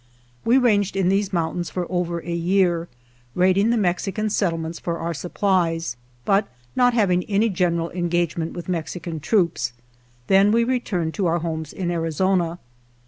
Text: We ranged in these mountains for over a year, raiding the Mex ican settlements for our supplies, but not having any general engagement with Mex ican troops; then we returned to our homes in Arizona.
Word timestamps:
We 0.43 0.57
ranged 0.57 0.95
in 0.95 1.09
these 1.09 1.31
mountains 1.31 1.69
for 1.69 1.85
over 1.87 2.21
a 2.25 2.33
year, 2.33 2.89
raiding 3.35 3.69
the 3.69 3.77
Mex 3.77 4.05
ican 4.05 4.31
settlements 4.31 4.79
for 4.79 4.97
our 4.97 5.13
supplies, 5.13 5.95
but 6.25 6.47
not 6.75 6.95
having 6.95 7.23
any 7.25 7.49
general 7.49 7.91
engagement 7.91 8.53
with 8.53 8.67
Mex 8.67 8.95
ican 8.95 9.21
troops; 9.21 9.73
then 10.25 10.51
we 10.51 10.63
returned 10.63 11.13
to 11.13 11.27
our 11.27 11.37
homes 11.37 11.71
in 11.71 11.91
Arizona. 11.91 12.57